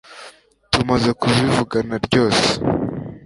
[0.71, 2.49] tumaze kubivugana ryose